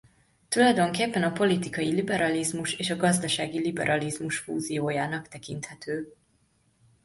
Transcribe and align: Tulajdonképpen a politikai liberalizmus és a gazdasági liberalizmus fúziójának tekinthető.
Tulajdonképpen 0.49 1.23
a 1.23 1.31
politikai 1.31 1.91
liberalizmus 1.93 2.73
és 2.73 2.89
a 2.89 2.95
gazdasági 2.95 3.59
liberalizmus 3.59 4.37
fúziójának 4.37 5.27
tekinthető. 5.27 6.15